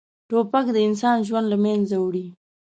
[0.29, 2.27] توپک د انسان ژوند له منځه وړي.